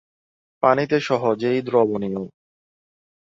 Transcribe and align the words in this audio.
পানিতে 0.63 0.97
সহজেই 1.01 1.59
দ্রবনীয়। 1.61 2.21